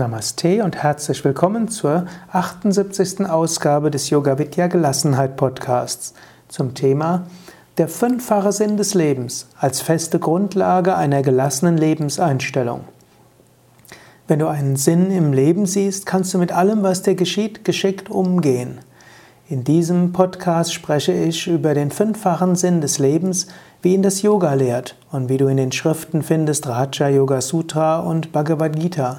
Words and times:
Namaste 0.00 0.64
und 0.64 0.82
herzlich 0.82 1.22
willkommen 1.26 1.68
zur 1.68 2.06
78. 2.32 3.26
Ausgabe 3.28 3.90
des 3.90 4.08
Yoga 4.08 4.38
Vidya 4.38 4.66
Gelassenheit 4.66 5.36
Podcasts 5.36 6.14
zum 6.48 6.72
Thema 6.72 7.26
Der 7.76 7.86
fünffache 7.86 8.50
Sinn 8.50 8.78
des 8.78 8.94
Lebens 8.94 9.46
als 9.58 9.82
feste 9.82 10.18
Grundlage 10.18 10.96
einer 10.96 11.20
gelassenen 11.20 11.76
Lebenseinstellung. 11.76 12.84
Wenn 14.26 14.38
du 14.38 14.46
einen 14.48 14.76
Sinn 14.76 15.10
im 15.10 15.34
Leben 15.34 15.66
siehst, 15.66 16.06
kannst 16.06 16.32
du 16.32 16.38
mit 16.38 16.50
allem, 16.50 16.82
was 16.82 17.02
dir 17.02 17.14
geschieht, 17.14 17.66
geschickt 17.66 18.10
umgehen. 18.10 18.78
In 19.50 19.64
diesem 19.64 20.14
Podcast 20.14 20.72
spreche 20.72 21.12
ich 21.12 21.46
über 21.46 21.74
den 21.74 21.90
fünffachen 21.90 22.56
Sinn 22.56 22.80
des 22.80 22.98
Lebens, 22.98 23.48
wie 23.82 23.92
ihn 23.92 24.02
das 24.02 24.22
Yoga 24.22 24.54
lehrt 24.54 24.96
und 25.12 25.28
wie 25.28 25.36
du 25.36 25.46
in 25.48 25.58
den 25.58 25.72
Schriften 25.72 26.22
findest 26.22 26.66
Raja 26.68 27.10
Yoga 27.10 27.42
Sutra 27.42 27.98
und 27.98 28.32
Bhagavad 28.32 28.80
Gita. 28.80 29.18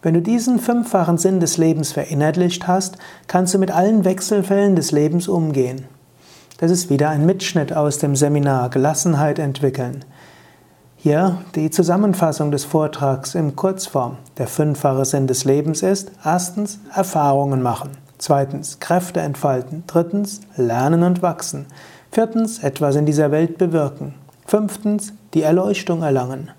Wenn 0.00 0.14
du 0.14 0.22
diesen 0.22 0.60
fünffachen 0.60 1.18
Sinn 1.18 1.40
des 1.40 1.56
Lebens 1.56 1.90
verinnerlicht 1.90 2.68
hast, 2.68 2.98
kannst 3.26 3.54
du 3.54 3.58
mit 3.58 3.72
allen 3.72 4.04
Wechselfällen 4.04 4.76
des 4.76 4.92
Lebens 4.92 5.26
umgehen. 5.26 5.86
Das 6.58 6.70
ist 6.70 6.88
wieder 6.88 7.10
ein 7.10 7.26
Mitschnitt 7.26 7.72
aus 7.72 7.98
dem 7.98 8.14
Seminar 8.14 8.70
Gelassenheit 8.70 9.40
entwickeln. 9.40 10.04
Hier 10.96 11.38
die 11.56 11.70
Zusammenfassung 11.70 12.52
des 12.52 12.64
Vortrags 12.64 13.34
in 13.34 13.56
Kurzform. 13.56 14.18
Der 14.36 14.46
fünffache 14.46 15.04
Sinn 15.04 15.26
des 15.26 15.44
Lebens 15.44 15.82
ist 15.82 16.12
erstens 16.24 16.78
Erfahrungen 16.94 17.62
machen, 17.62 17.90
zweitens 18.18 18.78
Kräfte 18.78 19.20
entfalten, 19.20 19.82
drittens 19.88 20.40
lernen 20.56 21.02
und 21.02 21.22
wachsen, 21.22 21.66
viertens 22.12 22.60
etwas 22.60 22.94
in 22.94 23.06
dieser 23.06 23.32
Welt 23.32 23.58
bewirken, 23.58 24.14
fünftens 24.46 25.12
die 25.34 25.42
Erleuchtung 25.42 26.02
erlangen. 26.02 26.50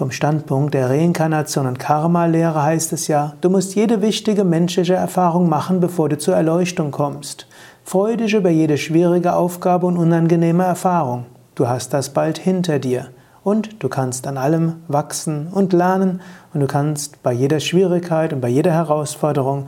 Vom 0.00 0.12
Standpunkt 0.12 0.72
der 0.72 0.88
Reinkarnation 0.88 1.66
und 1.66 1.78
Karma-Lehre 1.78 2.62
heißt 2.62 2.94
es 2.94 3.06
ja, 3.06 3.34
du 3.42 3.50
musst 3.50 3.74
jede 3.74 4.00
wichtige 4.00 4.44
menschliche 4.44 4.94
Erfahrung 4.94 5.46
machen, 5.46 5.78
bevor 5.78 6.08
du 6.08 6.16
zur 6.16 6.34
Erleuchtung 6.34 6.90
kommst. 6.90 7.46
Freu 7.84 8.16
dich 8.16 8.32
über 8.32 8.48
jede 8.48 8.78
schwierige 8.78 9.34
Aufgabe 9.34 9.84
und 9.84 9.98
unangenehme 9.98 10.64
Erfahrung. 10.64 11.26
Du 11.54 11.68
hast 11.68 11.92
das 11.92 12.14
bald 12.14 12.38
hinter 12.38 12.78
dir. 12.78 13.10
Und 13.44 13.82
du 13.82 13.90
kannst 13.90 14.26
an 14.26 14.38
allem 14.38 14.76
wachsen 14.88 15.48
und 15.48 15.74
lernen 15.74 16.22
und 16.54 16.60
du 16.60 16.66
kannst 16.66 17.22
bei 17.22 17.34
jeder 17.34 17.60
Schwierigkeit 17.60 18.32
und 18.32 18.40
bei 18.40 18.48
jeder 18.48 18.72
Herausforderung 18.72 19.66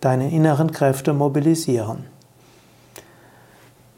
deine 0.00 0.30
inneren 0.30 0.70
Kräfte 0.70 1.14
mobilisieren. 1.14 2.04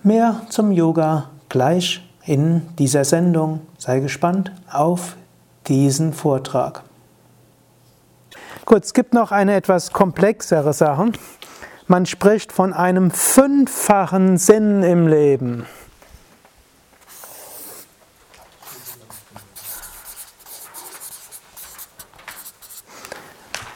Mehr 0.02 0.40
zum 0.48 0.72
Yoga 0.72 1.24
gleich 1.50 2.02
in 2.24 2.62
dieser 2.78 3.04
Sendung. 3.04 3.60
Sei 3.76 4.00
gespannt 4.00 4.52
auf 4.72 5.16
diesen 5.68 6.12
Vortrag. 6.12 6.82
Gut, 8.64 8.84
es 8.84 8.94
gibt 8.94 9.14
noch 9.14 9.30
eine 9.30 9.54
etwas 9.54 9.92
komplexere 9.92 10.72
Sache. 10.72 11.12
Man 11.86 12.04
spricht 12.04 12.50
von 12.50 12.72
einem 12.72 13.12
fünffachen 13.12 14.38
Sinn 14.38 14.82
im 14.82 15.06
Leben. 15.06 15.66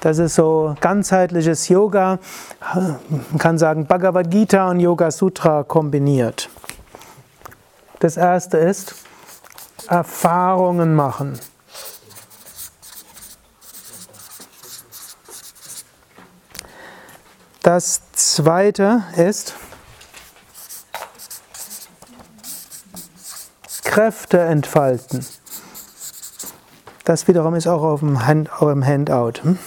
Das 0.01 0.19
ist 0.19 0.35
so 0.35 0.75
ganzheitliches 0.81 1.69
Yoga. 1.69 2.19
Man 2.75 3.39
kann 3.39 3.59
sagen 3.59 3.87
Bhagavad 3.87 4.31
Gita 4.31 4.71
und 4.71 4.81
Yoga 4.81 5.11
Sutra 5.11 5.63
kombiniert. 5.63 6.49
Das 7.99 8.17
erste 8.17 8.57
ist 8.57 8.95
Erfahrungen 9.89 10.95
machen. 10.95 11.39
Das 17.63 18.01
zweite 18.13 19.05
ist 19.17 19.55
Kräfte 23.85 24.41
entfalten. 24.41 25.27
Das 27.05 27.29
wiederum 27.29 27.55
ist 27.55 27.67
auch 27.67 27.83
auf 27.83 28.01
dem 28.01 28.25
Hand, 28.25 28.51
eurem 28.63 28.87
Handout. 28.87 29.43
Hm? 29.43 29.59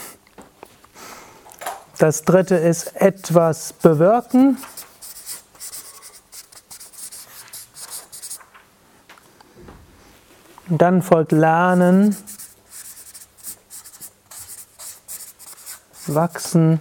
Das 2.00 2.24
dritte 2.24 2.56
ist 2.56 2.96
etwas 2.96 3.74
bewirken. 3.74 4.58
Und 10.70 10.82
dann 10.82 11.02
folgt 11.02 11.32
Lernen, 11.32 12.18
Wachsen. 16.08 16.80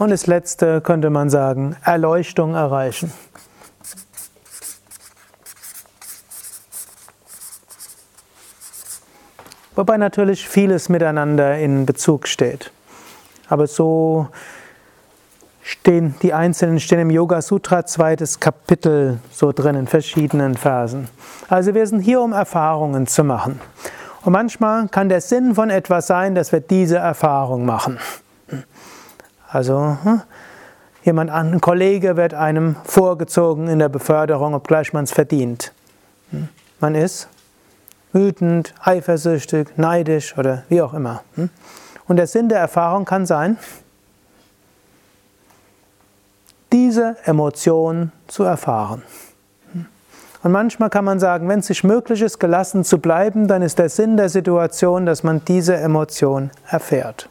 Und 0.00 0.08
das 0.08 0.26
letzte 0.26 0.80
könnte 0.80 1.10
man 1.10 1.28
sagen, 1.28 1.76
Erleuchtung 1.84 2.54
erreichen. 2.54 3.12
Wobei 9.76 9.98
natürlich 9.98 10.48
vieles 10.48 10.88
miteinander 10.88 11.58
in 11.58 11.84
Bezug 11.84 12.28
steht. 12.28 12.72
Aber 13.50 13.66
so 13.66 14.28
stehen 15.60 16.14
die 16.22 16.32
einzelnen 16.32 16.80
stehen 16.80 17.00
im 17.00 17.10
Yoga 17.10 17.42
Sutra 17.42 17.84
zweites 17.84 18.40
Kapitel 18.40 19.20
so 19.30 19.52
drin 19.52 19.74
in 19.74 19.86
verschiedenen 19.86 20.54
Versen. 20.54 21.08
Also 21.50 21.74
wir 21.74 21.86
sind 21.86 22.00
hier, 22.00 22.22
um 22.22 22.32
Erfahrungen 22.32 23.06
zu 23.06 23.22
machen. 23.22 23.60
Und 24.22 24.32
manchmal 24.32 24.88
kann 24.88 25.10
der 25.10 25.20
Sinn 25.20 25.54
von 25.54 25.68
etwas 25.68 26.06
sein, 26.06 26.34
dass 26.34 26.52
wir 26.52 26.60
diese 26.60 26.96
Erfahrung 26.96 27.66
machen. 27.66 27.98
Also 29.50 29.98
hm, 30.02 30.22
jemand, 31.04 31.30
ein 31.30 31.60
Kollege 31.60 32.16
wird 32.16 32.34
einem 32.34 32.76
vorgezogen 32.84 33.68
in 33.68 33.78
der 33.78 33.88
Beförderung, 33.88 34.54
obgleich 34.54 34.92
man 34.92 35.04
es 35.04 35.12
verdient. 35.12 35.72
Hm, 36.30 36.48
man 36.78 36.94
ist 36.94 37.28
wütend, 38.12 38.74
eifersüchtig, 38.80 39.76
neidisch 39.76 40.36
oder 40.38 40.64
wie 40.68 40.82
auch 40.82 40.94
immer. 40.94 41.22
Hm. 41.34 41.50
Und 42.06 42.16
der 42.16 42.26
Sinn 42.26 42.48
der 42.48 42.58
Erfahrung 42.58 43.04
kann 43.04 43.26
sein, 43.26 43.56
diese 46.72 47.16
Emotion 47.24 48.12
zu 48.26 48.44
erfahren. 48.44 49.02
Und 50.42 50.52
manchmal 50.52 50.90
kann 50.90 51.04
man 51.04 51.20
sagen, 51.20 51.48
wenn 51.48 51.60
es 51.60 51.66
sich 51.66 51.84
möglich 51.84 52.22
ist, 52.22 52.38
gelassen 52.38 52.84
zu 52.84 52.98
bleiben, 52.98 53.46
dann 53.46 53.62
ist 53.62 53.78
der 53.78 53.88
Sinn 53.88 54.16
der 54.16 54.28
Situation, 54.28 55.06
dass 55.06 55.22
man 55.22 55.44
diese 55.44 55.76
Emotion 55.76 56.50
erfährt. 56.66 57.29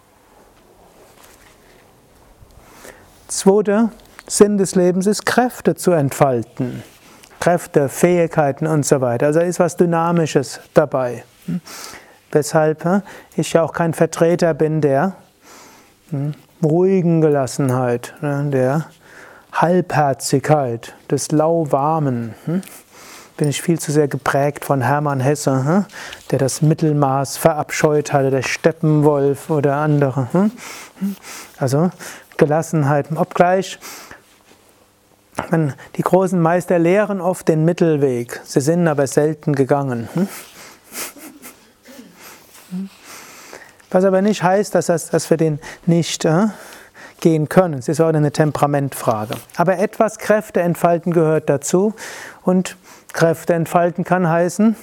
Zweiter 3.30 3.92
Sinn 4.28 4.58
des 4.58 4.76
Lebens 4.76 5.06
ist, 5.06 5.26
Kräfte 5.26 5.76
zu 5.76 5.92
entfalten. 5.92 6.84
Kräfte, 7.40 7.88
Fähigkeiten 7.88 8.68
und 8.68 8.86
so 8.86 9.02
weiter. 9.02 9.28
Also 9.28 9.40
ist 9.40 9.60
was 9.60 9.78
Dynamisches 9.78 10.60
dabei. 10.74 11.24
Weshalb 12.32 13.04
ich 13.36 13.54
ja 13.54 13.64
auch 13.64 13.74
kein 13.74 13.94
Vertreter 13.94 14.54
bin 14.54 14.82
der 14.82 15.14
hm, 16.10 16.34
ruhigen 16.64 17.22
Gelassenheit, 17.22 18.16
ne, 18.22 18.50
der 18.52 18.86
Halbherzigkeit, 19.54 20.96
des 21.10 21.32
Lauwarmen. 21.32 22.34
Hm. 22.46 22.62
Bin 23.38 23.48
ich 23.48 23.62
viel 23.62 23.80
zu 23.80 23.92
sehr 23.92 24.08
geprägt 24.08 24.66
von 24.66 24.82
Hermann 24.82 25.22
Hesse, 25.22 25.66
hm, 25.66 25.86
der 26.32 26.40
das 26.40 26.62
Mittelmaß 26.62 27.38
verabscheut 27.38 28.12
hatte, 28.12 28.32
der 28.32 28.42
Steppenwolf 28.42 29.50
oder 29.50 29.78
andere. 29.78 30.28
Also 31.58 31.92
Gelassenheit. 32.40 33.08
Obgleich 33.16 33.78
die 35.96 36.02
großen 36.02 36.40
Meister 36.40 36.80
lehren 36.80 37.22
oft 37.22 37.48
den 37.48 37.64
Mittelweg, 37.66 38.42
sie 38.44 38.62
sind 38.62 38.88
aber 38.88 39.08
selten 39.08 39.54
gegangen. 39.54 40.10
Hm? 40.14 40.28
Was 43.92 44.04
aber 44.04 44.22
nicht 44.22 44.44
heißt, 44.44 44.76
dass, 44.76 44.88
das, 44.88 45.10
dass 45.10 45.30
wir 45.30 45.38
den 45.38 45.60
nicht 45.86 46.26
äh, 46.26 46.48
gehen 47.22 47.50
können. 47.50 47.80
Es 47.80 47.88
ist 47.88 48.00
auch 48.00 48.10
eine 48.10 48.32
Temperamentfrage. 48.32 49.36
Aber 49.58 49.80
etwas 49.80 50.20
Kräfte 50.20 50.62
entfalten 50.62 51.12
gehört 51.12 51.50
dazu. 51.50 51.96
Und 52.44 52.78
Kräfte 53.14 53.56
entfalten 53.56 54.04
kann 54.04 54.30
heißen, 54.30 54.76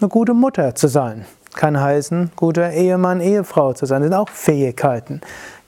eine 0.00 0.08
gute 0.08 0.34
Mutter 0.34 0.74
zu 0.74 0.88
sein. 0.88 1.24
Kann 1.54 1.80
heißen, 1.80 2.32
guter 2.34 2.72
Ehemann, 2.72 3.20
Ehefrau 3.20 3.74
zu 3.74 3.86
sein. 3.86 4.00
Das 4.00 4.10
sind 4.10 4.18
auch 4.18 4.28
Fähigkeiten 4.28 5.20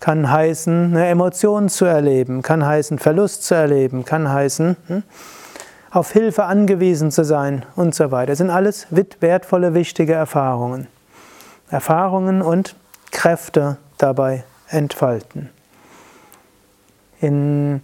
kann 0.05 0.31
heißen, 0.31 0.95
eine 0.95 1.07
Emotion 1.07 1.71
zu 1.71 1.87
erleben, 1.87 2.43
kann 2.43 2.67
heißen, 2.67 2.99
Verlust 2.99 3.45
zu 3.45 3.55
erleben, 3.55 4.05
kann 4.05 4.31
heißen, 4.31 4.77
hm, 4.87 5.03
auf 5.91 6.13
Hilfe 6.13 6.45
angewiesen 6.45 7.11
zu 7.11 7.25
sein 7.25 7.65
und 7.75 7.95
so 7.95 8.11
weiter. 8.11 8.33
Das 8.33 8.37
sind 8.37 8.51
alles 8.51 8.87
wertvolle, 9.21 9.73
wichtige 9.73 10.13
Erfahrungen. 10.13 10.89
Erfahrungen 11.71 12.43
und 12.43 12.77
Kräfte 13.13 13.79
dabei 13.97 14.45
entfalten. 14.69 15.49
In 17.23 17.81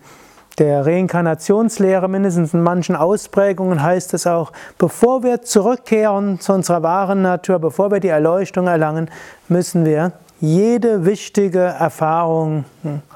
der 0.58 0.84
Reinkarnationslehre, 0.84 2.06
mindestens 2.06 2.52
in 2.52 2.62
manchen 2.62 2.96
Ausprägungen, 2.96 3.82
heißt 3.82 4.12
es 4.12 4.26
auch, 4.26 4.52
bevor 4.76 5.22
wir 5.22 5.40
zurückkehren 5.40 6.38
zu 6.38 6.52
unserer 6.52 6.82
wahren 6.82 7.22
Natur, 7.22 7.61
bevor 7.61 7.90
wir 7.90 8.00
die 8.00 8.08
Erleuchtung 8.08 8.67
erlangen, 8.67 9.11
müssen 9.49 9.87
wir 9.87 10.12
jede 10.41 11.05
wichtige 11.05 11.61
Erfahrung 11.61 12.65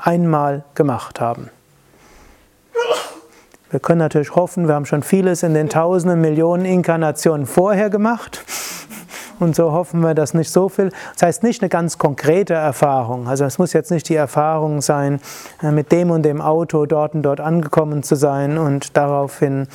einmal 0.00 0.64
gemacht 0.74 1.20
haben. 1.20 1.50
Wir 3.70 3.80
können 3.80 3.98
natürlich 3.98 4.36
hoffen, 4.36 4.68
wir 4.68 4.74
haben 4.74 4.86
schon 4.86 5.02
vieles 5.02 5.42
in 5.42 5.54
den 5.54 5.68
tausenden 5.68 6.20
Millionen 6.20 6.64
Inkarnationen 6.64 7.46
vorher 7.46 7.90
gemacht. 7.90 8.44
Und 9.40 9.56
so 9.56 9.72
hoffen 9.72 10.00
wir, 10.00 10.14
dass 10.14 10.32
nicht 10.32 10.50
so 10.50 10.68
viel, 10.68 10.90
das 11.14 11.22
heißt 11.22 11.42
nicht 11.42 11.60
eine 11.60 11.68
ganz 11.68 11.98
konkrete 11.98 12.54
Erfahrung. 12.54 13.26
Also 13.26 13.44
es 13.44 13.58
muss 13.58 13.72
jetzt 13.72 13.90
nicht 13.90 14.08
die 14.08 14.14
Erfahrung 14.14 14.80
sein, 14.80 15.20
äh, 15.60 15.72
mit 15.72 15.90
dem 15.90 16.10
und 16.10 16.22
dem 16.22 16.40
Auto 16.40 16.86
dort 16.86 17.14
und 17.14 17.22
dort 17.22 17.40
angekommen 17.40 18.04
zu 18.04 18.14
sein 18.14 18.58
und 18.58 18.96
daraufhin 18.96 19.66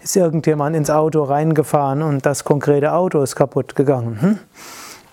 ist 0.00 0.14
irgendjemand 0.14 0.76
ins 0.76 0.88
Auto 0.88 1.24
reingefahren 1.24 2.02
und 2.02 2.24
das 2.26 2.44
konkrete 2.44 2.92
Auto 2.92 3.20
ist 3.20 3.34
kaputt 3.34 3.74
gegangen. 3.74 4.20
Hm? 4.20 4.38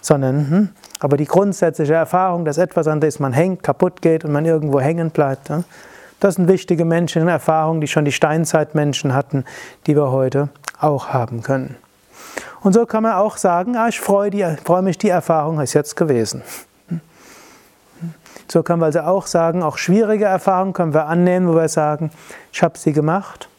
Sondern, 0.02 0.50
hm? 0.50 0.70
Aber 1.00 1.18
die 1.18 1.26
grundsätzliche 1.26 1.94
Erfahrung, 1.94 2.46
dass 2.46 2.58
etwas, 2.58 2.88
an 2.88 3.02
das 3.02 3.20
man 3.20 3.34
hängt, 3.34 3.64
kaputt 3.64 4.02
geht 4.02 4.24
und 4.24 4.32
man 4.32 4.46
irgendwo 4.46 4.80
hängen 4.80 5.12
bleibt, 5.12 5.52
das 6.20 6.36
sind 6.36 6.48
wichtige 6.48 6.86
menschliche 6.86 7.30
Erfahrungen, 7.30 7.82
die 7.82 7.88
schon 7.88 8.06
die 8.06 8.12
Steinzeitmenschen 8.12 9.14
hatten, 9.14 9.44
die 9.86 9.96
wir 9.96 10.12
heute 10.12 10.50
auch 10.80 11.10
haben 11.10 11.44
können. 11.44 11.76
Und 12.62 12.74
so 12.74 12.86
kann 12.86 13.04
man 13.04 13.14
auch 13.14 13.38
sagen, 13.38 13.76
ah, 13.76 13.88
ich 13.90 14.00
freue 14.00 14.82
mich, 14.82 14.98
die 14.98 15.10
Erfahrung 15.10 15.60
ist 15.60 15.74
jetzt 15.74 15.96
gewesen. 15.96 16.42
So 18.48 18.64
können 18.64 18.80
wir 18.80 18.88
also 18.88 19.02
auch 19.02 19.28
sagen, 19.28 19.64
auch 19.64 19.78
schwierige 19.78 20.26
Erfahrungen 20.26 20.74
können 20.74 20.94
wir 20.94 21.08
annehmen, 21.08 21.48
wo 21.48 21.56
wir 21.56 21.68
sagen, 21.68 22.12
ich 22.52 22.64
habe 22.64 22.78
sie 22.78 22.94
gemacht. 22.94 23.50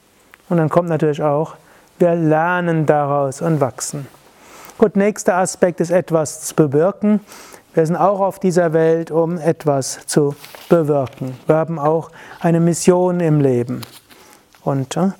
Und 0.49 0.59
dann 0.59 0.69
kommt 0.69 0.89
natürlich 0.89 1.23
auch, 1.23 1.55
wir 1.99 2.15
lernen 2.15 2.87
daraus 2.87 3.43
und 3.43 3.61
wachsen. 3.61 4.07
Gut, 4.79 4.97
nächster 4.97 5.37
Aspekt 5.37 5.81
ist 5.81 5.91
etwas 5.91 6.43
zu 6.43 6.55
bewirken. 6.55 7.21
Wir 7.75 7.87
sind 7.87 7.97
auch 7.97 8.21
auf 8.21 8.39
dieser 8.39 8.73
Welt, 8.73 9.11
um 9.11 9.39
etwas 9.39 10.07
zu 10.07 10.35
bewirken. 10.69 11.39
Wir 11.47 11.57
haben 11.57 11.79
auch 11.79 12.11
eine 12.41 12.61
Mission 12.61 13.21
im 13.21 13.41
Leben. 13.41 13.83
Und 14.63 14.97
äh, 14.97 15.11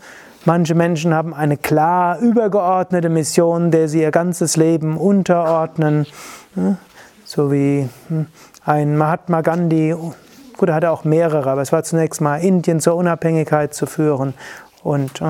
Manche 0.47 0.77
Menschen 0.77 1.13
haben 1.13 1.35
eine 1.35 1.57
klar 1.57 2.21
übergeordnete 2.21 3.09
Mission, 3.09 3.73
der 3.73 3.89
sie 3.89 4.03
ihr 4.03 4.13
ganzes 4.13 4.57
Leben 4.57 4.97
unterordnen, 4.97 6.07
so 7.25 7.51
wie 7.51 7.89
hm, 8.07 8.27
ein 8.65 8.97
Mahatma 8.97 9.41
Gandhi. 9.41 9.97
Gut, 10.57 10.69
er 10.69 10.77
hatte 10.77 10.93
auch 10.93 11.03
mehrere, 11.03 11.51
aber 11.51 11.63
es 11.63 11.73
war 11.73 11.83
zunächst 11.83 12.21
mal 12.21 12.37
Indien 12.37 12.79
zur 12.79 12.95
Unabhängigkeit 12.95 13.75
zu 13.75 13.87
führen 13.87 14.35
und 14.85 15.21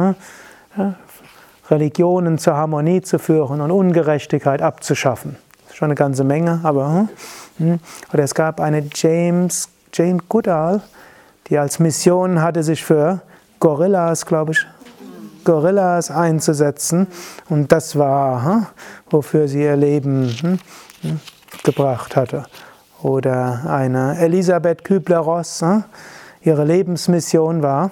Religionen 1.70 2.38
zur 2.38 2.54
Harmonie 2.54 3.02
zu 3.02 3.18
führen 3.18 3.60
und 3.60 3.70
Ungerechtigkeit 3.70 4.62
abzuschaffen. 4.62 5.36
Schon 5.72 5.86
eine 5.86 5.94
ganze 5.94 6.24
Menge, 6.24 6.60
aber 6.62 7.08
hm, 7.58 7.80
oder 8.12 8.22
es 8.22 8.34
gab 8.34 8.60
eine 8.60 8.88
James 8.94 9.68
Jane 9.92 10.18
Goodall, 10.28 10.80
die 11.48 11.58
als 11.58 11.78
Mission 11.78 12.42
hatte 12.42 12.62
sich 12.62 12.84
für 12.84 13.20
Gorillas, 13.60 14.26
glaube 14.26 14.52
ich, 14.52 14.66
Gorillas 15.44 16.10
einzusetzen. 16.10 17.06
Und 17.48 17.72
das 17.72 17.96
war, 17.96 18.44
hm, 18.44 18.66
wofür 19.10 19.48
sie 19.48 19.62
ihr 19.62 19.76
Leben 19.76 20.28
hm, 20.40 20.58
hm, 21.02 21.20
gebracht 21.62 22.16
hatte. 22.16 22.44
Oder 23.02 23.62
eine 23.68 24.18
Elisabeth 24.18 24.84
Kübler-Ross, 24.84 25.64
ihre 26.42 26.64
Lebensmission 26.64 27.62
war, 27.62 27.90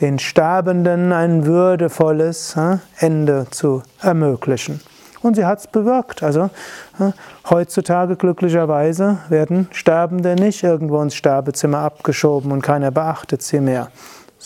den 0.00 0.18
Sterbenden 0.18 1.12
ein 1.12 1.46
würdevolles 1.46 2.56
Ende 2.98 3.46
zu 3.50 3.82
ermöglichen. 4.00 4.80
Und 5.22 5.34
sie 5.34 5.44
hat 5.44 5.60
es 5.60 5.66
bewirkt. 5.66 6.22
Also 6.22 6.50
heutzutage 7.48 8.16
glücklicherweise 8.16 9.18
werden 9.28 9.68
Sterbende 9.72 10.34
nicht 10.34 10.62
irgendwo 10.62 11.00
ins 11.02 11.14
Sterbezimmer 11.14 11.78
abgeschoben 11.78 12.52
und 12.52 12.62
keiner 12.62 12.90
beachtet 12.90 13.42
sie 13.42 13.60
mehr 13.60 13.88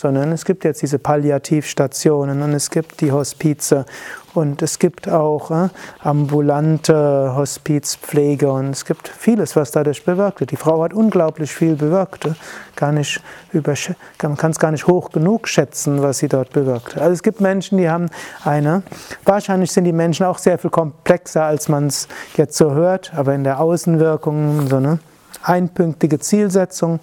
sondern 0.01 0.31
es 0.31 0.45
gibt 0.45 0.63
jetzt 0.63 0.81
diese 0.81 0.97
Palliativstationen 0.97 2.41
und 2.41 2.53
es 2.53 2.71
gibt 2.71 3.01
die 3.01 3.11
Hospize 3.11 3.85
und 4.33 4.63
es 4.63 4.79
gibt 4.79 5.07
auch 5.07 5.51
äh, 5.51 5.69
ambulante 5.99 7.33
Hospizpflege 7.35 8.51
und 8.51 8.71
es 8.71 8.85
gibt 8.85 9.07
vieles, 9.07 9.55
was 9.55 9.69
dadurch 9.69 10.03
bewirkt 10.03 10.39
wird. 10.39 10.49
Die 10.49 10.55
Frau 10.55 10.81
hat 10.81 10.93
unglaublich 10.93 11.53
viel 11.53 11.75
bewirkt. 11.75 12.25
Äh, 12.25 12.33
gar 12.75 12.91
nicht 12.91 13.21
man 13.53 14.37
kann 14.37 14.51
es 14.51 14.59
gar 14.59 14.71
nicht 14.71 14.87
hoch 14.87 15.11
genug 15.11 15.47
schätzen, 15.47 16.01
was 16.01 16.17
sie 16.17 16.29
dort 16.29 16.51
bewirkt. 16.51 16.97
Also 16.97 17.11
es 17.11 17.21
gibt 17.21 17.39
Menschen, 17.39 17.77
die 17.77 17.89
haben 17.89 18.07
eine, 18.43 18.81
wahrscheinlich 19.23 19.71
sind 19.71 19.83
die 19.83 19.93
Menschen 19.93 20.25
auch 20.25 20.39
sehr 20.39 20.57
viel 20.57 20.71
komplexer, 20.71 21.43
als 21.43 21.69
man 21.69 21.87
es 21.87 22.07
jetzt 22.37 22.57
so 22.57 22.71
hört, 22.71 23.13
aber 23.13 23.35
in 23.35 23.43
der 23.43 23.59
Außenwirkung 23.59 24.67
so 24.67 24.77
eine 24.77 24.99
einpünktige 25.43 26.17
Zielsetzung 26.19 26.99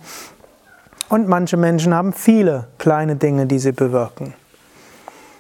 und 1.09 1.29
manche 1.29 1.57
Menschen 1.57 1.95
haben 1.95 2.13
viele 2.13 2.67
kleine 2.79 3.17
Dinge, 3.17 3.47
die 3.47 3.59
sie 3.59 3.73
bewirken. 3.73 4.35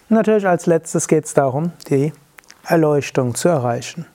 Und 0.09 0.17
natürlich 0.17 0.47
als 0.47 0.67
letztes 0.67 1.09
geht 1.09 1.27
es 1.27 1.35
darum, 1.35 1.73
die 1.91 2.13
Erleuchtung 2.65 3.35
zu 3.35 3.49
erreichen. 3.49 4.07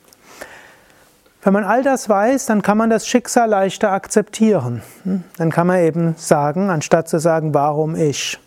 Wenn 1.43 1.53
man 1.53 1.65
all 1.65 1.83
das 1.83 2.07
weiß, 2.07 2.45
dann 2.45 2.61
kann 2.61 2.77
man 2.77 2.89
das 2.89 3.05
Schicksal 3.05 3.49
leichter 3.49 3.91
akzeptieren. 3.91 4.81
Hm? 5.03 5.23
Dann 5.37 5.51
kann 5.51 5.67
man 5.67 5.79
eben 5.79 6.15
sagen, 6.17 6.69
anstatt 6.69 7.09
zu 7.09 7.19
sagen, 7.19 7.53
warum 7.53 7.95
ich. 7.95 8.39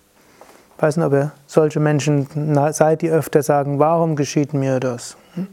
Ich 0.77 0.83
weiß 0.83 0.97
nicht, 0.97 1.07
ob 1.07 1.13
ihr 1.13 1.33
solche 1.47 1.79
Menschen 1.79 2.27
seid, 2.73 3.03
die 3.03 3.11
öfter 3.11 3.43
sagen, 3.43 3.79
warum 3.79 4.17
geschieht 4.17 4.55
mir 4.55 4.81
das? 4.81 5.17
Hm? 5.35 5.47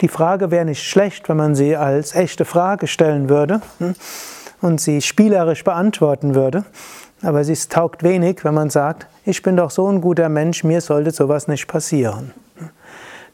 Die 0.00 0.08
Frage 0.08 0.50
wäre 0.50 0.64
nicht 0.64 0.82
schlecht, 0.82 1.28
wenn 1.28 1.36
man 1.36 1.54
sie 1.54 1.76
als 1.76 2.14
echte 2.14 2.44
Frage 2.44 2.86
stellen 2.86 3.28
würde. 3.28 3.60
Und 4.64 4.80
sie 4.80 5.02
spielerisch 5.02 5.62
beantworten 5.62 6.34
würde. 6.34 6.64
Aber 7.20 7.40
es 7.40 7.68
taugt 7.68 8.02
wenig, 8.02 8.46
wenn 8.46 8.54
man 8.54 8.70
sagt, 8.70 9.06
ich 9.26 9.42
bin 9.42 9.58
doch 9.58 9.70
so 9.70 9.86
ein 9.92 10.00
guter 10.00 10.30
Mensch, 10.30 10.64
mir 10.64 10.80
sollte 10.80 11.10
sowas 11.10 11.48
nicht 11.48 11.66
passieren. 11.66 12.32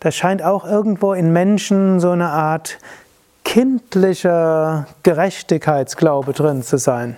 Da 0.00 0.10
scheint 0.10 0.42
auch 0.42 0.64
irgendwo 0.64 1.12
in 1.12 1.32
Menschen 1.32 2.00
so 2.00 2.10
eine 2.10 2.30
Art 2.30 2.78
kindlicher 3.44 4.88
Gerechtigkeitsglaube 5.04 6.32
drin 6.32 6.64
zu 6.64 6.78
sein. 6.78 7.16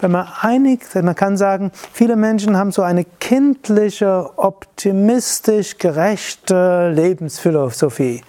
Wenn 0.00 0.10
man 0.10 0.26
einig, 0.40 0.80
man 1.00 1.14
kann 1.14 1.36
sagen, 1.36 1.70
viele 1.92 2.16
Menschen 2.16 2.56
haben 2.56 2.72
so 2.72 2.82
eine 2.82 3.04
kindliche, 3.04 4.30
optimistisch 4.34 5.78
gerechte 5.78 6.90
Lebensphilosophie. 6.90 8.24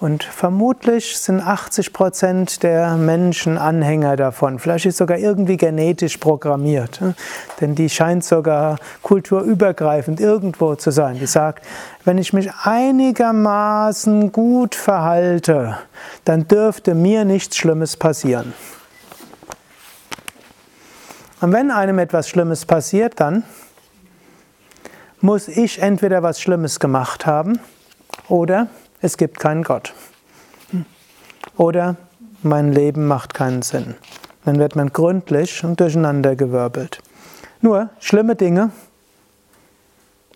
Und 0.00 0.22
vermutlich 0.22 1.18
sind 1.18 1.40
80 1.40 1.92
Prozent 1.92 2.62
der 2.62 2.94
Menschen 2.94 3.58
Anhänger 3.58 4.14
davon. 4.14 4.60
Vielleicht 4.60 4.86
ist 4.86 4.98
sogar 4.98 5.18
irgendwie 5.18 5.56
genetisch 5.56 6.18
programmiert. 6.18 7.00
Ne? 7.00 7.16
Denn 7.60 7.74
die 7.74 7.90
scheint 7.90 8.22
sogar 8.22 8.78
kulturübergreifend 9.02 10.20
irgendwo 10.20 10.76
zu 10.76 10.92
sein. 10.92 11.18
Die 11.18 11.26
sagt, 11.26 11.66
wenn 12.04 12.16
ich 12.16 12.32
mich 12.32 12.48
einigermaßen 12.62 14.30
gut 14.30 14.76
verhalte, 14.76 15.78
dann 16.24 16.46
dürfte 16.46 16.94
mir 16.94 17.24
nichts 17.24 17.56
Schlimmes 17.56 17.96
passieren. 17.96 18.54
Und 21.40 21.52
wenn 21.52 21.72
einem 21.72 21.98
etwas 21.98 22.28
Schlimmes 22.28 22.66
passiert, 22.66 23.18
dann 23.18 23.42
muss 25.20 25.48
ich 25.48 25.82
entweder 25.82 26.22
was 26.22 26.40
Schlimmes 26.40 26.78
gemacht 26.78 27.26
haben 27.26 27.58
oder 28.28 28.68
es 29.00 29.16
gibt 29.16 29.38
keinen 29.38 29.62
Gott. 29.62 29.94
Oder 31.56 31.96
mein 32.42 32.72
Leben 32.72 33.06
macht 33.06 33.34
keinen 33.34 33.62
Sinn. 33.62 33.94
Dann 34.44 34.58
wird 34.58 34.76
man 34.76 34.92
gründlich 34.92 35.64
und 35.64 35.80
durcheinandergewirbelt. 35.80 37.00
Nur 37.60 37.90
schlimme 37.98 38.36
Dinge 38.36 38.70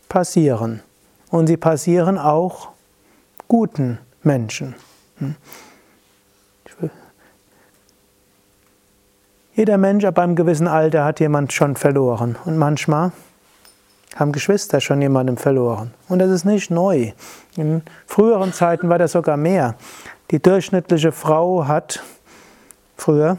passieren. 0.08 0.80
Und 1.30 1.46
sie 1.46 1.56
passieren 1.56 2.18
auch 2.18 2.68
guten 3.48 3.98
Menschen. 4.22 4.74
Jeder 9.54 9.78
Mensch 9.78 10.04
ab 10.04 10.18
einem 10.18 10.34
gewissen 10.34 10.66
Alter 10.66 11.04
hat 11.04 11.20
jemand 11.20 11.52
schon 11.52 11.76
verloren. 11.76 12.36
Und 12.44 12.58
manchmal 12.58 13.12
haben 14.16 14.32
Geschwister 14.32 14.80
schon 14.80 15.00
jemanden 15.02 15.36
verloren. 15.36 15.92
Und 16.08 16.18
das 16.18 16.30
ist 16.30 16.44
nicht 16.44 16.70
neu. 16.70 17.12
In 17.56 17.82
früheren 18.06 18.52
Zeiten 18.52 18.88
war 18.88 18.98
das 18.98 19.12
sogar 19.12 19.36
mehr. 19.36 19.74
Die 20.30 20.40
durchschnittliche 20.40 21.12
Frau 21.12 21.66
hat 21.66 22.02
früher 22.96 23.38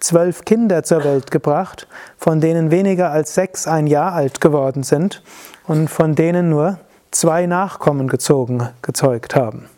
zwölf 0.00 0.44
Kinder 0.44 0.82
zur 0.82 1.04
Welt 1.04 1.30
gebracht, 1.30 1.88
von 2.18 2.40
denen 2.40 2.70
weniger 2.70 3.10
als 3.10 3.34
sechs 3.34 3.66
ein 3.66 3.86
Jahr 3.86 4.12
alt 4.12 4.40
geworden 4.40 4.82
sind 4.82 5.22
und 5.66 5.88
von 5.88 6.14
denen 6.14 6.50
nur 6.50 6.78
zwei 7.10 7.46
Nachkommen 7.46 8.08
gezogen, 8.08 8.68
gezeugt 8.82 9.34
haben. 9.34 9.68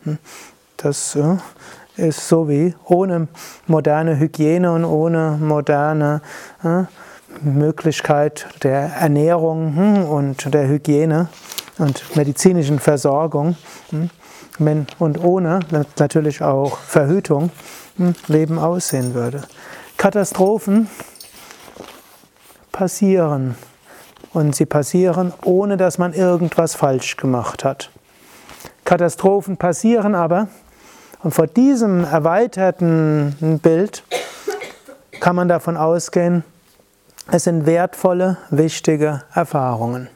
Das 0.77 1.17
äh, 1.17 1.37
ist 1.97 2.27
so 2.29 2.49
wie 2.49 2.75
ohne 2.85 3.29
moderne 3.67 4.19
Hygiene 4.19 4.73
und 4.73 4.85
ohne 4.85 5.39
moderne 5.41 6.23
äh, 6.65 6.85
Möglichkeit 7.43 8.47
der 8.63 8.81
Ernährung 9.01 9.77
hm, 9.77 10.05
und 10.05 10.55
der 10.55 10.69
Hygiene 10.69 11.29
und 11.79 12.17
medizinischen 12.17 12.79
Versorgung 12.79 13.57
hm, 13.91 14.11
und 14.99 15.23
ohne 15.23 15.61
natürlich 15.99 16.43
auch 16.43 16.79
Verhütung 16.79 17.51
hm, 17.97 18.15
Leben 18.29 18.59
aussehen 18.59 19.15
würde. 19.15 19.43
Katastrophen 19.97 20.89
passieren 22.73 23.57
und 24.33 24.55
sie 24.55 24.67
passieren, 24.67 25.33
ohne 25.45 25.77
dass 25.77 25.99
man 25.99 26.13
irgendwas 26.13 26.75
falsch 26.75 27.17
gemacht 27.17 27.65
hat. 27.65 27.91
Katastrophen 28.85 29.57
passieren 29.57 30.15
aber 30.15 30.49
und 31.23 31.33
vor 31.33 31.47
diesem 31.47 32.05
erweiterten 32.05 33.59
Bild 33.63 34.05
kann 35.21 35.35
man 35.35 35.49
davon 35.49 35.77
ausgehen, 35.77 36.45
es 37.31 37.45
sind 37.45 37.67
wertvolle, 37.67 38.39
wichtige 38.51 39.23
Erfahrungen. 39.35 40.09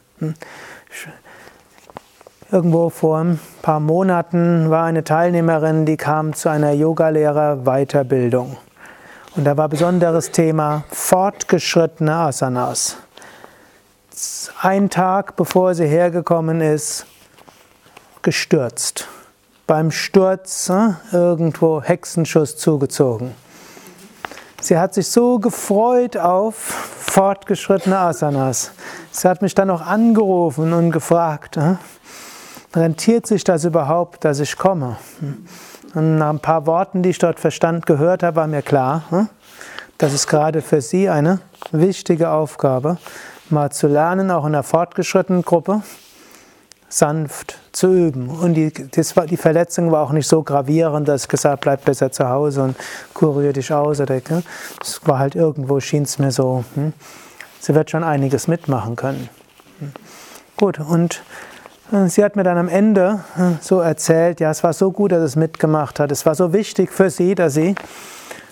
Irgendwo 2.51 2.89
vor 2.89 3.19
ein 3.19 3.39
paar 3.61 3.79
Monaten 3.79 4.69
war 4.69 4.85
eine 4.85 5.03
Teilnehmerin, 5.03 5.85
die 5.85 5.97
kam 5.97 6.33
zu 6.33 6.49
einer 6.49 6.71
Yogalehrer-Weiterbildung. 6.71 8.57
Und 9.35 9.45
da 9.45 9.55
war 9.55 9.69
besonderes 9.69 10.31
Thema 10.31 10.83
fortgeschrittene 10.91 12.13
Asanas. 12.13 12.97
Ein 14.61 14.89
Tag 14.89 15.37
bevor 15.37 15.73
sie 15.73 15.87
hergekommen 15.87 16.59
ist, 16.59 17.05
gestürzt. 18.21 19.07
Beim 19.67 19.91
Sturz 19.91 20.69
äh, 20.69 20.93
irgendwo 21.13 21.81
Hexenschuss 21.81 22.57
zugezogen. 22.57 23.33
Sie 24.61 24.77
hat 24.77 24.93
sich 24.93 25.07
so 25.07 25.39
gefreut 25.39 26.17
auf 26.17 26.55
fortgeschrittene 26.55 27.97
Asanas. 27.97 28.71
Sie 29.09 29.27
hat 29.27 29.41
mich 29.41 29.55
dann 29.55 29.69
noch 29.69 29.81
angerufen 29.81 30.71
und 30.73 30.91
gefragt, 30.91 31.57
äh, 31.57 31.77
rentiert 32.75 33.25
sich 33.25 33.43
das 33.43 33.65
überhaupt, 33.65 34.23
dass 34.23 34.39
ich 34.39 34.55
komme? 34.57 34.97
Und 35.95 36.19
nach 36.19 36.29
ein 36.29 36.39
paar 36.39 36.67
Worten, 36.67 37.01
die 37.01 37.09
ich 37.09 37.17
dort 37.17 37.39
verstand, 37.39 37.87
gehört 37.87 38.21
habe, 38.21 38.35
war 38.35 38.45
mir 38.45 38.61
klar, 38.61 39.01
hm, 39.09 39.29
das 39.97 40.13
ist 40.13 40.27
gerade 40.27 40.61
für 40.61 40.79
Sie 40.79 41.09
eine 41.09 41.39
wichtige 41.71 42.29
Aufgabe, 42.29 42.97
mal 43.49 43.71
zu 43.71 43.87
lernen, 43.87 44.29
auch 44.29 44.45
in 44.45 44.53
einer 44.53 44.63
fortgeschrittenen 44.63 45.41
Gruppe, 45.41 45.81
sanft 46.91 47.57
zu 47.71 47.93
üben. 47.93 48.29
Und 48.29 48.53
die, 48.53 48.71
das 48.71 49.13
die 49.29 49.37
Verletzung 49.37 49.91
war 49.91 50.03
auch 50.03 50.11
nicht 50.11 50.27
so 50.27 50.43
gravierend, 50.43 51.07
dass 51.07 51.23
ich 51.23 51.29
gesagt 51.29 51.51
habe, 51.53 51.61
bleib 51.61 51.85
besser 51.85 52.11
zu 52.11 52.27
Hause 52.27 52.63
und 52.63 52.75
kurier 53.13 53.53
dich 53.53 53.71
aus. 53.73 53.99
Es 53.99 55.01
war 55.05 55.19
halt 55.19 55.35
irgendwo, 55.35 55.79
schien 55.79 56.03
es 56.03 56.19
mir 56.19 56.31
so, 56.31 56.65
hm, 56.75 56.93
sie 57.59 57.73
wird 57.73 57.89
schon 57.89 58.03
einiges 58.03 58.47
mitmachen 58.47 58.95
können. 58.95 59.29
Hm. 59.79 59.91
Gut, 60.57 60.79
und 60.79 61.23
Sie 62.07 62.23
hat 62.23 62.37
mir 62.37 62.43
dann 62.43 62.57
am 62.57 62.69
Ende 62.69 63.19
hm, 63.35 63.57
so 63.59 63.81
erzählt, 63.81 64.39
ja, 64.39 64.49
es 64.49 64.63
war 64.63 64.71
so 64.71 64.93
gut, 64.93 65.11
dass 65.11 65.21
es 65.21 65.35
mitgemacht 65.35 65.99
hat. 65.99 66.09
Es 66.09 66.25
war 66.25 66.35
so 66.35 66.53
wichtig 66.53 66.89
für 66.89 67.09
sie, 67.09 67.35
dass 67.35 67.55
sie 67.55 67.75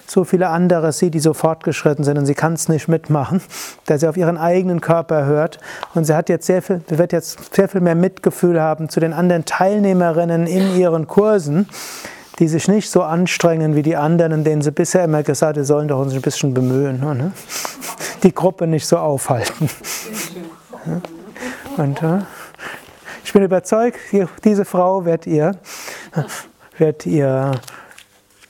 so 0.09 0.23
viele 0.23 0.49
andere 0.49 0.91
sieht, 0.91 1.13
die 1.13 1.19
so 1.19 1.33
fortgeschritten 1.33 2.03
sind 2.03 2.17
und 2.17 2.25
sie 2.25 2.33
kann 2.33 2.53
es 2.53 2.67
nicht 2.67 2.87
mitmachen, 2.87 3.41
dass 3.85 4.01
sie 4.01 4.07
auf 4.07 4.17
ihren 4.17 4.37
eigenen 4.37 4.81
Körper 4.81 5.25
hört. 5.25 5.59
Und 5.93 6.05
sie 6.05 6.15
hat 6.15 6.29
jetzt 6.29 6.45
sehr 6.45 6.61
viel, 6.61 6.81
wird 6.87 7.13
jetzt 7.13 7.55
sehr 7.55 7.69
viel 7.69 7.81
mehr 7.81 7.95
Mitgefühl 7.95 8.59
haben 8.61 8.89
zu 8.89 8.99
den 8.99 9.13
anderen 9.13 9.45
Teilnehmerinnen 9.45 10.47
in 10.47 10.75
ihren 10.77 11.07
Kursen, 11.07 11.67
die 12.39 12.47
sich 12.47 12.67
nicht 12.67 12.89
so 12.89 13.03
anstrengen 13.03 13.75
wie 13.75 13.83
die 13.83 13.95
anderen, 13.95 14.43
denen 14.43 14.61
sie 14.61 14.71
bisher 14.71 15.03
immer 15.03 15.23
gesagt 15.23 15.57
sie 15.57 15.65
sollen 15.65 15.87
doch 15.87 15.99
uns 15.99 16.13
ein 16.13 16.21
bisschen 16.21 16.53
bemühen. 16.53 16.99
Ne? 16.99 17.31
Die 18.23 18.33
Gruppe 18.33 18.67
nicht 18.67 18.85
so 18.85 18.97
aufhalten. 18.97 19.69
Und, 21.77 22.01
ich 23.23 23.33
bin 23.33 23.43
überzeugt, 23.43 23.99
diese 24.43 24.65
Frau 24.65 25.05
wird 25.05 25.27
ihr, 25.27 25.51
wird 26.77 27.05
ihr 27.05 27.51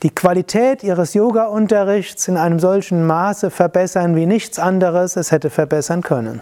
die 0.03 0.10
Qualität 0.10 0.84
ihres 0.84 1.13
Yoga-Unterrichts 1.13 2.27
in 2.27 2.38
einem 2.38 2.60
solchen 2.60 3.06
Maße 3.06 3.51
verbessern, 3.51 4.15
wie 4.15 4.25
nichts 4.25 4.60
anderes 4.60 5.15
es 5.15 5.32
hätte 5.32 5.50
verbessern 5.50 6.01
können. 6.01 6.41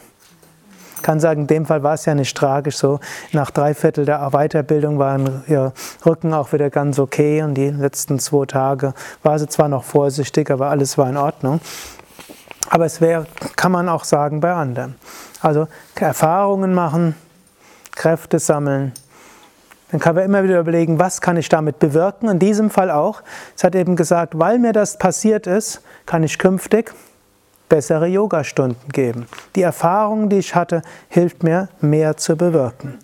Ich 0.96 1.04
kann 1.04 1.20
sagen, 1.20 1.42
in 1.42 1.48
dem 1.48 1.66
Fall 1.66 1.84
war 1.84 1.94
es 1.94 2.06
ja 2.06 2.16
nicht 2.16 2.36
tragisch 2.36 2.78
so. 2.78 3.00
Nach 3.32 3.52
drei 3.52 3.74
Viertel 3.74 4.06
der 4.06 4.30
Weiterbildung 4.32 4.98
war 4.98 5.20
ihr 5.48 5.72
Rücken 6.06 6.34
auch 6.34 6.52
wieder 6.54 6.70
ganz 6.70 7.00
okay 7.00 7.44
und 7.44 7.54
die 7.54 7.70
letzten 7.70 8.20
zwei 8.20 8.46
Tage 8.46 8.94
war 9.22 9.38
sie 9.38 9.48
zwar 9.48 9.70
noch 9.70 9.84
vorsichtig, 9.84 10.50
aber 10.50 10.70
alles 10.70 10.98
war 10.98 11.08
in 11.10 11.18
Ordnung. 11.18 11.62
Aber 12.70 12.86
es 12.86 13.00
wäre, 13.00 13.28
kann 13.56 13.72
man 13.72 13.90
auch 13.90 14.04
sagen, 14.04 14.40
bei 14.40 14.52
anderen. 14.52 14.96
Also 15.42 15.68
Erfahrungen 15.96 16.74
machen, 16.74 17.16
Kräfte 17.96 18.40
sammeln. 18.40 18.92
Dann 19.92 20.00
kann 20.00 20.16
man 20.16 20.26
immer 20.26 20.44
wieder 20.44 20.60
überlegen, 20.60 21.00
was 21.00 21.22
kann 21.22 21.38
ich 21.38 21.48
damit 21.50 21.80
bewirken. 21.80 22.28
In 22.28 22.40
diesem 22.40 22.70
Fall 22.70 22.92
auch. 22.92 23.22
Es 23.56 23.64
hat 23.64 23.74
eben 23.76 23.96
gesagt, 23.96 24.38
weil 24.38 24.60
mir 24.60 24.74
das 24.74 24.98
passiert 24.98 25.48
ist, 25.48 25.82
kann 26.06 26.24
ich 26.24 26.38
künftig 26.38 26.94
bessere 27.70 28.08
Yogastunden 28.08 28.90
geben. 28.90 29.28
Die 29.56 29.62
Erfahrung, 29.62 30.30
die 30.30 30.38
ich 30.38 30.56
hatte, 30.56 30.82
hilft 31.10 31.44
mir, 31.44 31.70
mehr 31.82 32.18
zu 32.18 32.36
bewirken. 32.36 33.00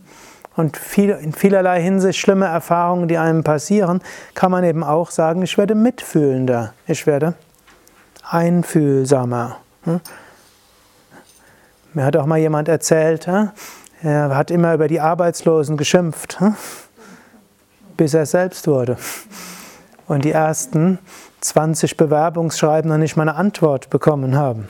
Und 0.55 0.77
viel, 0.77 1.09
in 1.09 1.33
vielerlei 1.33 1.81
Hinsicht 1.81 2.19
schlimme 2.19 2.45
Erfahrungen, 2.45 3.07
die 3.07 3.17
einem 3.17 3.43
passieren, 3.43 4.01
kann 4.35 4.51
man 4.51 4.63
eben 4.63 4.83
auch 4.83 5.09
sagen, 5.09 5.41
ich 5.41 5.57
werde 5.57 5.73
mitfühlender, 5.73 6.73
ich 6.85 7.07
werde 7.07 7.33
einfühlsamer. 8.29 9.57
Hm? 9.83 9.99
Mir 11.93 12.05
hat 12.05 12.15
auch 12.17 12.25
mal 12.25 12.39
jemand 12.39 12.67
erzählt? 12.69 13.27
Er 14.03 14.35
hat 14.35 14.51
immer 14.51 14.73
über 14.73 14.89
die 14.89 14.99
Arbeitslosen 14.99 15.77
geschimpft, 15.77 16.41
hm? 16.41 16.55
bis 17.95 18.13
er 18.13 18.25
selbst 18.25 18.67
wurde. 18.67 18.97
Und 20.07 20.25
die 20.25 20.31
ersten 20.31 20.99
20 21.39 21.95
Bewerbungsschreiben 21.95 22.89
noch 22.89 22.97
nicht 22.97 23.15
mal 23.15 23.23
eine 23.23 23.35
Antwort 23.35 23.89
bekommen 23.89 24.35
haben. 24.35 24.67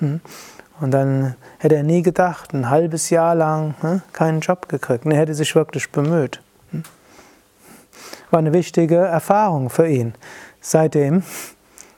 Hm? 0.00 0.20
Und 0.80 0.90
dann 0.90 1.36
hätte 1.58 1.76
er 1.76 1.84
nie 1.84 2.02
gedacht, 2.02 2.54
ein 2.54 2.68
halbes 2.68 3.08
Jahr 3.10 3.36
lang 3.36 3.76
hm? 3.82 4.02
keinen 4.12 4.40
Job 4.40 4.68
gekriegt. 4.68 5.06
Er 5.06 5.16
hätte 5.16 5.34
sich 5.34 5.54
wirklich 5.54 5.92
bemüht. 5.92 6.42
War 8.32 8.40
eine 8.40 8.52
wichtige 8.52 8.96
Erfahrung 8.96 9.70
für 9.70 9.86
ihn. 9.86 10.14
Seitdem 10.60 11.22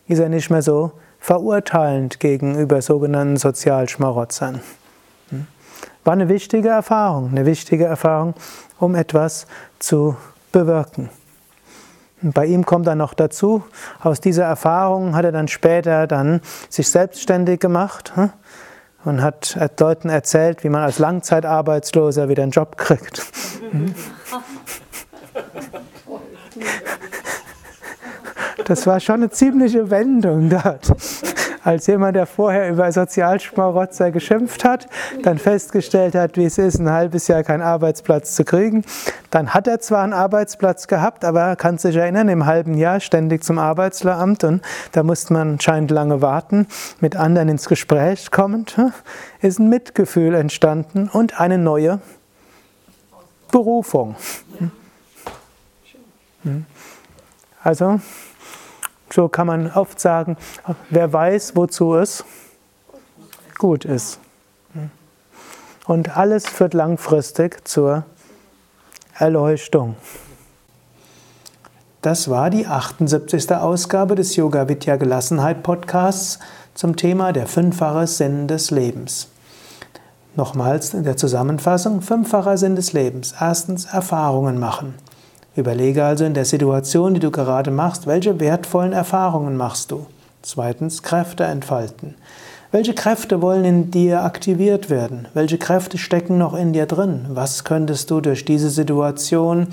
ist 0.06 0.18
er 0.18 0.28
nicht 0.28 0.50
mehr 0.50 0.60
so 0.60 0.92
verurteilend 1.18 2.20
gegenüber 2.20 2.82
sogenannten 2.82 3.38
Sozialschmarotzern. 3.38 4.60
War 6.08 6.14
eine 6.14 6.30
wichtige 6.30 6.70
Erfahrung, 6.70 7.32
eine 7.32 7.44
wichtige 7.44 7.84
Erfahrung, 7.84 8.32
um 8.78 8.94
etwas 8.94 9.46
zu 9.78 10.16
bewirken. 10.52 11.10
Bei 12.22 12.46
ihm 12.46 12.64
kommt 12.64 12.86
dann 12.86 12.96
noch 12.96 13.12
dazu, 13.12 13.62
aus 14.00 14.18
dieser 14.18 14.44
Erfahrung 14.44 15.14
hat 15.14 15.26
er 15.26 15.32
dann 15.32 15.48
später 15.48 16.06
dann 16.06 16.40
sich 16.70 16.88
selbstständig 16.88 17.60
gemacht 17.60 18.12
hm, 18.14 18.30
und 19.04 19.20
hat 19.20 19.58
Leuten 19.78 20.08
erzählt, 20.08 20.64
wie 20.64 20.70
man 20.70 20.80
als 20.80 20.98
Langzeitarbeitsloser 20.98 22.30
wieder 22.30 22.42
einen 22.42 22.52
Job 22.52 22.78
kriegt. 22.78 23.26
Das 28.64 28.86
war 28.86 29.00
schon 29.00 29.16
eine 29.16 29.30
ziemliche 29.30 29.88
Wendung 29.88 30.50
dort 30.50 30.92
als 31.64 31.86
jemand, 31.86 32.16
der 32.16 32.26
vorher 32.26 32.70
über 32.70 32.90
Sozialschmarotzer 32.90 34.10
geschimpft 34.10 34.64
hat, 34.64 34.88
dann 35.22 35.38
festgestellt 35.38 36.14
hat, 36.14 36.36
wie 36.36 36.44
es 36.44 36.58
ist, 36.58 36.78
ein 36.78 36.90
halbes 36.90 37.28
Jahr 37.28 37.42
keinen 37.42 37.62
Arbeitsplatz 37.62 38.34
zu 38.34 38.44
kriegen. 38.44 38.84
Dann 39.30 39.54
hat 39.54 39.66
er 39.66 39.80
zwar 39.80 40.02
einen 40.02 40.12
Arbeitsplatz 40.12 40.86
gehabt, 40.86 41.24
aber 41.24 41.40
er 41.40 41.56
kann 41.56 41.78
sich 41.78 41.96
erinnern, 41.96 42.28
im 42.28 42.46
halben 42.46 42.74
Jahr 42.74 43.00
ständig 43.00 43.44
zum 43.44 43.58
Arbeitsamt 43.58 44.44
und 44.44 44.62
da 44.92 45.02
musste 45.02 45.32
man 45.32 45.52
anscheinend 45.52 45.90
lange 45.90 46.22
warten, 46.22 46.66
mit 47.00 47.16
anderen 47.16 47.48
ins 47.48 47.68
Gespräch 47.68 48.30
kommend, 48.30 48.76
hm, 48.76 48.92
ist 49.40 49.58
ein 49.58 49.68
Mitgefühl 49.68 50.34
entstanden 50.34 51.08
und 51.12 51.40
eine 51.40 51.58
neue 51.58 52.00
Berufung. 53.50 54.16
Hm. 54.58 54.70
Hm. 56.42 56.66
Also, 57.62 58.00
so 59.12 59.28
kann 59.28 59.46
man 59.46 59.70
oft 59.70 60.00
sagen, 60.00 60.36
wer 60.90 61.12
weiß, 61.12 61.56
wozu 61.56 61.94
es 61.94 62.24
gut 63.58 63.84
ist. 63.84 64.20
Und 65.86 66.16
alles 66.16 66.46
führt 66.46 66.74
langfristig 66.74 67.66
zur 67.66 68.04
Erleuchtung. 69.14 69.96
Das 72.02 72.30
war 72.30 72.50
die 72.50 72.66
78. 72.66 73.50
Ausgabe 73.52 74.14
des 74.14 74.36
Yoga 74.36 74.68
Vidya 74.68 74.96
Gelassenheit 74.96 75.62
Podcasts 75.64 76.38
zum 76.74 76.94
Thema 76.94 77.32
der 77.32 77.46
fünffache 77.46 78.06
Sinn 78.06 78.46
des 78.46 78.70
Lebens. 78.70 79.28
Nochmals 80.36 80.94
in 80.94 81.02
der 81.02 81.16
Zusammenfassung, 81.16 82.00
fünffacher 82.00 82.56
Sinn 82.56 82.76
des 82.76 82.92
Lebens. 82.92 83.34
Erstens 83.40 83.86
Erfahrungen 83.86 84.60
machen. 84.60 84.94
Überlege 85.58 86.04
also 86.04 86.24
in 86.24 86.34
der 86.34 86.44
Situation, 86.44 87.14
die 87.14 87.20
du 87.20 87.32
gerade 87.32 87.72
machst, 87.72 88.06
welche 88.06 88.38
wertvollen 88.38 88.92
Erfahrungen 88.92 89.56
machst 89.56 89.90
du. 89.90 90.06
Zweitens, 90.40 91.02
Kräfte 91.02 91.42
entfalten. 91.44 92.14
Welche 92.70 92.94
Kräfte 92.94 93.42
wollen 93.42 93.64
in 93.64 93.90
dir 93.90 94.22
aktiviert 94.22 94.88
werden? 94.88 95.26
Welche 95.34 95.58
Kräfte 95.58 95.98
stecken 95.98 96.38
noch 96.38 96.54
in 96.54 96.72
dir 96.72 96.86
drin? 96.86 97.26
Was 97.30 97.64
könntest 97.64 98.10
du 98.10 98.20
durch 98.20 98.44
diese 98.44 98.70
Situation, 98.70 99.66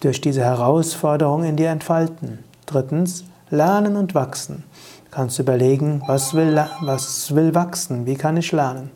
durch 0.00 0.20
diese 0.20 0.42
Herausforderung 0.42 1.42
in 1.44 1.56
dir 1.56 1.70
entfalten? 1.70 2.40
Drittens, 2.66 3.24
lernen 3.48 3.96
und 3.96 4.14
wachsen. 4.14 4.64
Du 5.06 5.10
kannst 5.10 5.38
überlegen, 5.38 6.02
was 6.06 6.34
will, 6.34 6.62
was 6.82 7.34
will 7.34 7.54
wachsen? 7.54 8.04
Wie 8.04 8.16
kann 8.16 8.36
ich 8.36 8.52
lernen? 8.52 8.90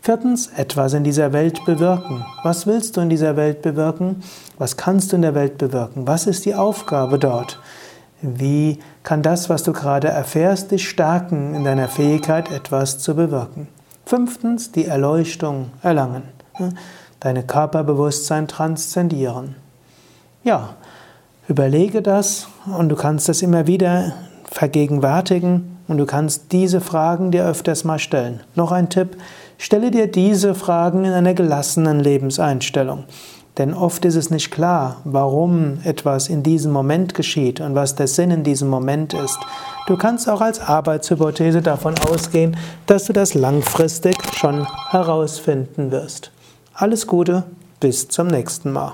Viertens, 0.00 0.48
etwas 0.56 0.94
in 0.94 1.04
dieser 1.04 1.32
Welt 1.32 1.64
bewirken. 1.64 2.24
Was 2.42 2.66
willst 2.66 2.96
du 2.96 3.00
in 3.00 3.08
dieser 3.08 3.36
Welt 3.36 3.62
bewirken? 3.62 4.22
Was 4.56 4.76
kannst 4.76 5.12
du 5.12 5.16
in 5.16 5.22
der 5.22 5.34
Welt 5.34 5.58
bewirken? 5.58 6.06
Was 6.06 6.26
ist 6.26 6.44
die 6.44 6.54
Aufgabe 6.54 7.18
dort? 7.18 7.58
Wie 8.20 8.78
kann 9.02 9.22
das, 9.22 9.48
was 9.48 9.62
du 9.62 9.72
gerade 9.72 10.08
erfährst, 10.08 10.70
dich 10.70 10.88
stärken 10.88 11.54
in 11.54 11.64
deiner 11.64 11.88
Fähigkeit, 11.88 12.50
etwas 12.50 12.98
zu 12.98 13.14
bewirken? 13.14 13.68
Fünftens, 14.06 14.72
die 14.72 14.86
Erleuchtung 14.86 15.70
erlangen. 15.82 16.22
Deine 17.20 17.42
Körperbewusstsein 17.42 18.48
transzendieren. 18.48 19.56
Ja, 20.42 20.70
überlege 21.48 22.02
das 22.02 22.48
und 22.66 22.88
du 22.88 22.96
kannst 22.96 23.28
das 23.28 23.42
immer 23.42 23.66
wieder 23.66 24.14
vergegenwärtigen 24.44 25.77
und 25.88 25.98
du 25.98 26.06
kannst 26.06 26.52
diese 26.52 26.80
Fragen 26.80 27.30
dir 27.30 27.44
öfters 27.44 27.82
mal 27.82 27.98
stellen. 27.98 28.40
Noch 28.54 28.70
ein 28.70 28.90
Tipp, 28.90 29.16
stelle 29.56 29.90
dir 29.90 30.06
diese 30.06 30.54
Fragen 30.54 31.04
in 31.04 31.12
einer 31.12 31.34
gelassenen 31.34 31.98
Lebenseinstellung. 31.98 33.04
Denn 33.56 33.74
oft 33.74 34.04
ist 34.04 34.14
es 34.14 34.30
nicht 34.30 34.52
klar, 34.52 34.98
warum 35.02 35.80
etwas 35.82 36.28
in 36.28 36.44
diesem 36.44 36.70
Moment 36.70 37.14
geschieht 37.14 37.60
und 37.60 37.74
was 37.74 37.96
der 37.96 38.06
Sinn 38.06 38.30
in 38.30 38.44
diesem 38.44 38.68
Moment 38.68 39.14
ist. 39.14 39.38
Du 39.88 39.96
kannst 39.96 40.28
auch 40.28 40.40
als 40.40 40.60
Arbeitshypothese 40.60 41.60
davon 41.60 41.94
ausgehen, 42.08 42.56
dass 42.86 43.06
du 43.06 43.12
das 43.12 43.34
langfristig 43.34 44.14
schon 44.36 44.64
herausfinden 44.90 45.90
wirst. 45.90 46.30
Alles 46.72 47.08
Gute, 47.08 47.42
bis 47.80 48.06
zum 48.06 48.28
nächsten 48.28 48.70
Mal. 48.70 48.92